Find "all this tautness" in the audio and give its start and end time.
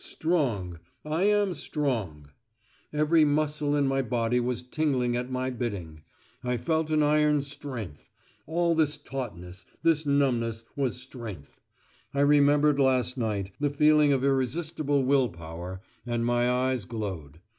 8.47-9.63